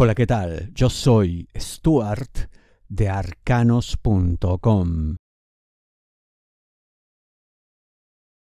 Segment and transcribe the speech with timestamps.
[0.00, 0.70] Hola, ¿qué tal?
[0.74, 2.30] Yo soy Stuart
[2.88, 3.96] de arcanos.com.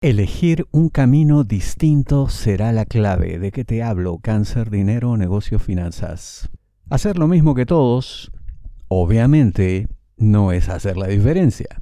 [0.03, 3.39] Elegir un camino distinto será la clave.
[3.39, 4.19] ¿De qué te hablo?
[4.19, 6.51] Cáncer, dinero, negocios, finanzas.
[6.91, 8.31] Hacer lo mismo que todos,
[8.87, 9.87] obviamente,
[10.17, 11.81] no es hacer la diferencia.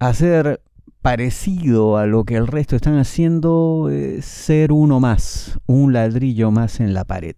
[0.00, 0.60] Hacer
[1.00, 6.80] parecido a lo que el resto están haciendo es ser uno más, un ladrillo más
[6.80, 7.36] en la pared.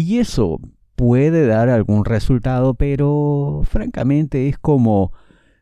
[0.00, 0.58] Y eso
[0.96, 5.12] puede dar algún resultado, pero francamente es como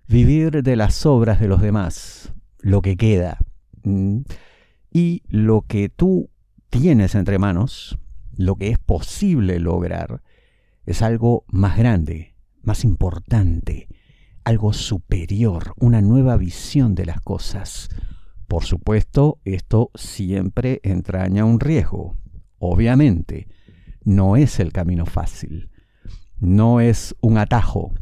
[0.07, 3.39] vivir de las obras de los demás, lo que queda.
[4.93, 6.31] Y lo que tú
[6.71, 7.98] tienes entre manos,
[8.37, 10.23] lo que es posible lograr,
[10.87, 13.89] es algo más grande, más importante,
[14.45, 17.89] algo superior, una nueva visión de las cosas.
[18.47, 22.17] Por supuesto, esto siempre entraña un riesgo,
[22.61, 23.48] obviamente
[24.09, 25.69] no es el camino fácil,
[26.41, 27.93] no es un atajo,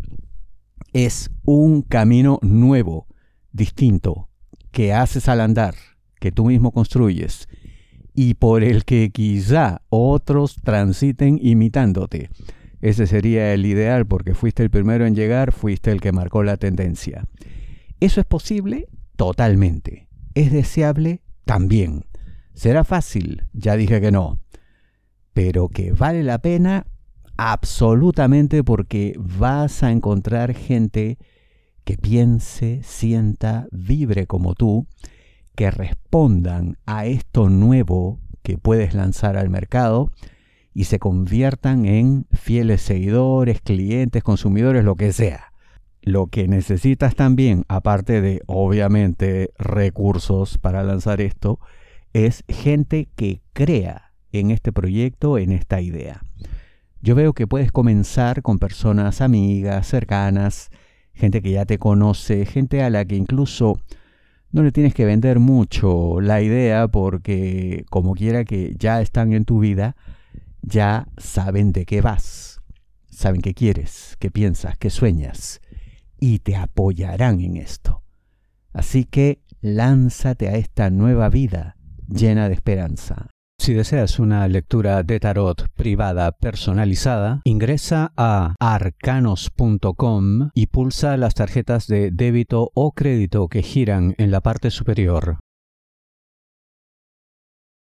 [0.92, 3.08] es un camino nuevo,
[3.50, 4.30] distinto,
[4.70, 5.74] que haces al andar,
[6.20, 7.48] que tú mismo construyes
[8.14, 12.30] y por el que quizá otros transiten imitándote.
[12.80, 16.56] Ese sería el ideal porque fuiste el primero en llegar, fuiste el que marcó la
[16.56, 17.26] tendencia.
[17.98, 18.86] ¿Eso es posible?
[19.16, 20.08] Totalmente.
[20.34, 21.22] ¿Es deseable?
[21.44, 22.04] También.
[22.54, 23.42] ¿Será fácil?
[23.52, 24.38] Ya dije que no
[25.36, 26.86] pero que vale la pena
[27.36, 31.18] absolutamente porque vas a encontrar gente
[31.84, 34.86] que piense, sienta, vibre como tú,
[35.54, 40.10] que respondan a esto nuevo que puedes lanzar al mercado
[40.72, 45.52] y se conviertan en fieles seguidores, clientes, consumidores, lo que sea.
[46.00, 51.60] Lo que necesitas también, aparte de obviamente recursos para lanzar esto,
[52.14, 54.05] es gente que crea
[54.40, 56.22] en este proyecto, en esta idea.
[57.00, 60.70] Yo veo que puedes comenzar con personas amigas, cercanas,
[61.12, 63.78] gente que ya te conoce, gente a la que incluso
[64.50, 69.44] no le tienes que vender mucho la idea porque como quiera que ya están en
[69.44, 69.96] tu vida,
[70.62, 72.60] ya saben de qué vas,
[73.08, 75.60] saben qué quieres, qué piensas, qué sueñas
[76.18, 78.02] y te apoyarán en esto.
[78.72, 81.76] Así que lánzate a esta nueva vida
[82.08, 83.28] llena de esperanza.
[83.58, 91.88] Si deseas una lectura de tarot privada personalizada, ingresa a arcanos.com y pulsa las tarjetas
[91.88, 95.40] de débito o crédito que giran en la parte superior.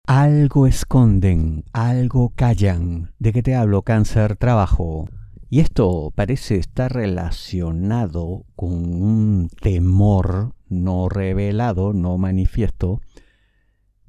[0.07, 3.13] Algo esconden, algo callan.
[3.21, 4.37] ¿De qué te hablo, cáncer?
[4.37, 5.09] Trabajo.
[5.51, 13.01] Y esto parece estar relacionado con un temor no revelado, no manifiesto,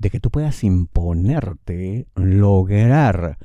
[0.01, 3.37] de que tú puedas imponerte, lograr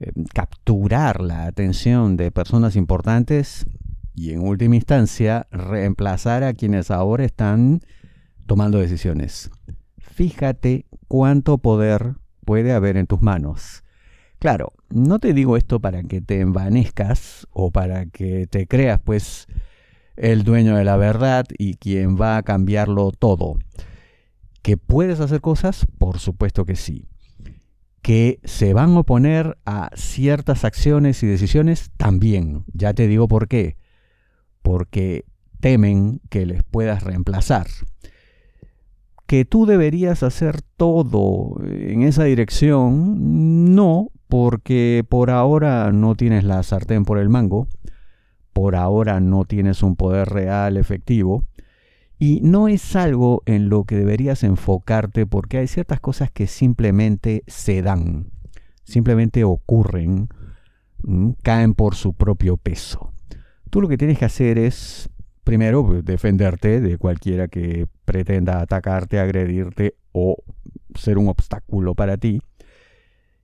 [0.00, 3.66] eh, capturar la atención de personas importantes
[4.14, 7.80] y en última instancia reemplazar a quienes ahora están
[8.46, 9.50] tomando decisiones.
[9.98, 12.14] Fíjate cuánto poder
[12.46, 13.84] puede haber en tus manos.
[14.38, 19.48] Claro, no te digo esto para que te envanezcas o para que te creas pues
[20.16, 23.58] el dueño de la verdad y quien va a cambiarlo todo.
[24.62, 25.86] ¿Que puedes hacer cosas?
[25.98, 27.08] Por supuesto que sí.
[28.02, 31.90] ¿Que se van a oponer a ciertas acciones y decisiones?
[31.96, 32.64] También.
[32.72, 33.76] Ya te digo por qué.
[34.62, 35.24] Porque
[35.60, 37.66] temen que les puedas reemplazar.
[39.26, 43.74] ¿Que tú deberías hacer todo en esa dirección?
[43.74, 47.68] No, porque por ahora no tienes la sartén por el mango,
[48.52, 51.44] por ahora no tienes un poder real efectivo,
[52.22, 57.42] y no es algo en lo que deberías enfocarte porque hay ciertas cosas que simplemente
[57.46, 58.30] se dan,
[58.84, 60.28] simplemente ocurren,
[61.42, 63.14] caen por su propio peso.
[63.70, 65.08] Tú lo que tienes que hacer es,
[65.44, 70.36] primero, defenderte de cualquiera que pretenda atacarte, agredirte o
[70.94, 72.42] ser un obstáculo para ti.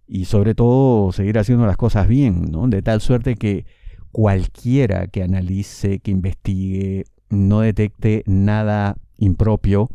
[0.06, 2.68] Y sobre todo, seguir haciendo las cosas bien, ¿no?
[2.68, 3.64] De tal suerte que
[4.12, 9.90] cualquiera que analice, que investigue no detecte nada impropio,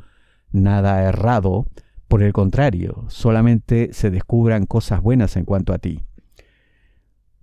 [0.51, 1.66] nada errado,
[2.07, 6.01] por el contrario, solamente se descubran cosas buenas en cuanto a ti.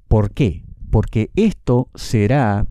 [0.09, 0.65] ¿Por qué?
[0.91, 2.67] Porque esto será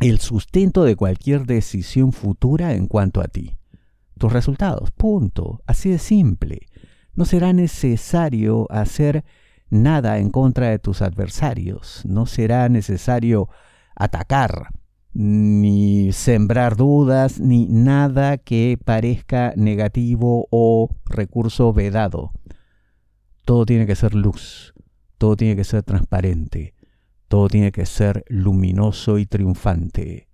[0.00, 3.56] el sustento de cualquier decisión futura en cuanto a ti.
[4.18, 5.62] Tus resultados, punto.
[5.66, 6.66] Así de simple.
[7.14, 9.24] No será necesario hacer
[9.70, 12.02] nada en contra de tus adversarios.
[12.04, 13.48] No será necesario
[13.94, 14.70] atacar
[15.14, 22.32] ni sembrar dudas, ni nada que parezca negativo o recurso vedado.
[23.44, 24.74] Todo tiene que ser luz,
[25.18, 26.74] todo tiene que ser transparente,
[27.28, 30.28] todo tiene que ser luminoso y triunfante.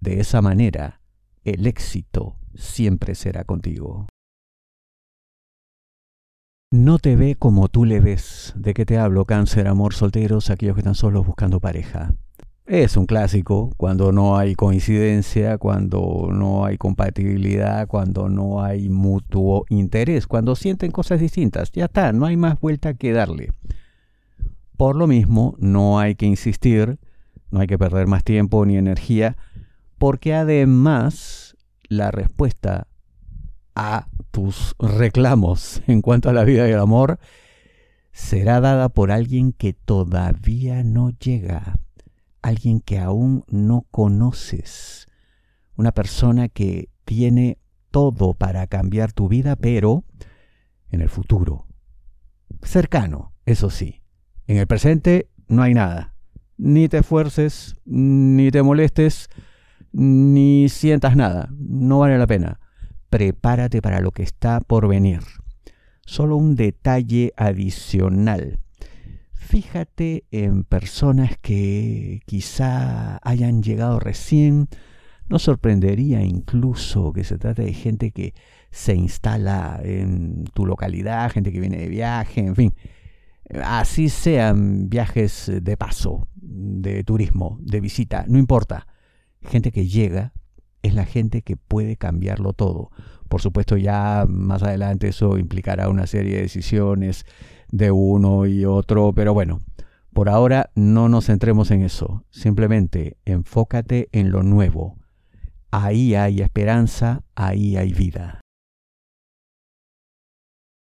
[0.00, 1.00] De esa manera,
[1.44, 4.06] el éxito siempre será contigo.
[6.72, 8.54] No te ve como tú le ves.
[8.56, 9.26] ¿De qué te hablo?
[9.26, 12.14] Cáncer, amor, solteros, aquellos que están solos buscando pareja.
[12.66, 19.64] Es un clásico cuando no hay coincidencia, cuando no hay compatibilidad, cuando no hay mutuo
[19.68, 21.72] interés, cuando sienten cosas distintas.
[21.72, 23.50] Ya está, no hay más vuelta que darle.
[24.76, 26.98] Por lo mismo, no hay que insistir,
[27.50, 29.36] no hay que perder más tiempo ni energía,
[29.98, 31.56] porque además
[31.88, 32.86] la respuesta
[33.74, 37.18] a tus reclamos en cuanto a la vida y el amor
[38.12, 41.76] será dada por alguien que todavía no llega,
[42.42, 45.06] alguien que aún no conoces,
[45.76, 47.58] una persona que tiene
[47.90, 50.04] todo para cambiar tu vida, pero
[50.90, 51.66] en el futuro,
[52.62, 54.02] cercano, eso sí.
[54.46, 56.14] En el presente no hay nada.
[56.58, 59.28] Ni te esfuerces, ni te molestes,
[59.92, 61.48] ni sientas nada.
[61.56, 62.60] No vale la pena.
[63.10, 65.20] Prepárate para lo que está por venir.
[66.04, 68.58] Solo un detalle adicional.
[69.48, 74.68] Fíjate en personas que quizá hayan llegado recién.
[75.28, 78.34] No sorprendería incluso que se trate de gente que
[78.70, 82.74] se instala en tu localidad, gente que viene de viaje, en fin
[83.62, 88.86] así sean viajes de paso, de turismo, de visita, no importa.
[89.42, 90.32] Gente que llega
[90.82, 92.90] es la gente que puede cambiarlo todo.
[93.28, 97.24] Por supuesto, ya más adelante eso implicará una serie de decisiones
[97.70, 99.60] de uno y otro, pero bueno,
[100.12, 102.24] por ahora no nos centremos en eso.
[102.30, 104.98] Simplemente enfócate en lo nuevo.
[105.70, 108.41] Ahí hay esperanza, ahí hay vida.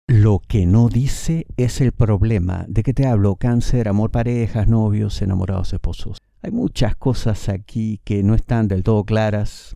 [0.07, 2.65] Lo que no dice es el problema.
[2.67, 3.37] ¿De qué te hablo?
[3.37, 6.17] Cáncer, amor, parejas, novios, enamorados, esposos.
[6.41, 9.75] Hay muchas cosas aquí que no están del todo claras.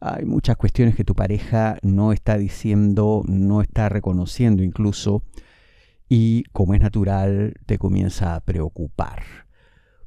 [0.00, 5.22] Hay muchas cuestiones que tu pareja no está diciendo, no está reconociendo incluso.
[6.08, 9.22] Y como es natural, te comienza a preocupar.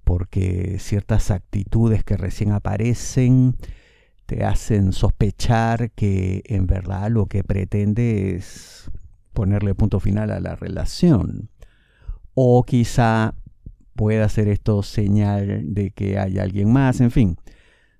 [0.03, 3.55] Porque ciertas actitudes que recién aparecen
[4.25, 8.91] te hacen sospechar que en verdad lo que pretende es
[9.35, 11.51] ponerle punto final a la relación.
[12.33, 13.35] O quizá
[13.95, 17.37] pueda ser esto señal de que hay alguien más, en fin.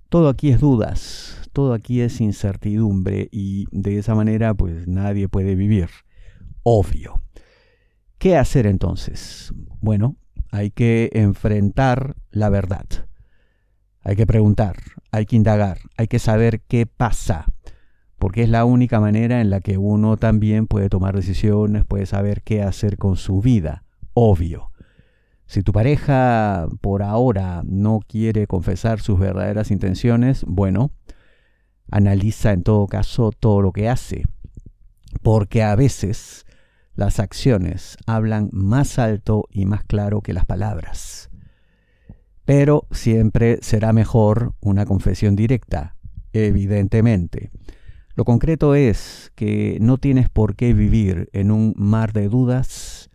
[0.10, 5.56] Todo aquí es dudas, todo aquí es incertidumbre y de esa manera pues nadie puede
[5.56, 5.90] vivir.
[6.64, 7.22] Obvio.
[8.18, 9.54] ¿Qué hacer entonces?
[9.82, 10.16] Bueno,
[10.52, 12.86] hay que enfrentar la verdad.
[14.02, 14.78] Hay que preguntar,
[15.12, 17.46] hay que indagar, hay que saber qué pasa
[18.26, 22.42] porque es la única manera en la que uno también puede tomar decisiones, puede saber
[22.42, 23.84] qué hacer con su vida,
[24.16, 24.72] obvio.
[25.46, 30.90] Si tu pareja por ahora no quiere confesar sus verdaderas intenciones, bueno,
[31.92, 34.24] analiza en todo caso todo lo que hace,
[35.22, 36.48] porque a veces
[36.96, 41.30] las acciones hablan más alto y más claro que las palabras.
[42.44, 45.96] Pero siempre será mejor una confesión directa,
[46.34, 47.52] evidentemente.
[48.16, 53.10] Lo concreto es que no tienes por qué vivir en un mar de dudas,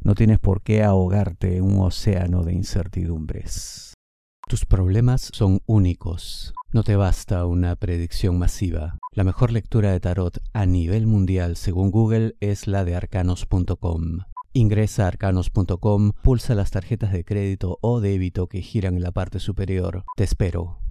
[0.00, 3.94] no tienes por qué ahogarte en un océano de incertidumbres.
[4.48, 6.54] Tus problemas son únicos.
[6.72, 8.98] No te basta una predicción masiva.
[9.10, 14.20] La mejor lectura de tarot a nivel mundial, según Google, es la de arcanos.com.
[14.52, 19.40] Ingresa a arcanos.com, pulsa las tarjetas de crédito o débito que giran en la parte
[19.40, 20.04] superior.
[20.16, 20.85] Te espero.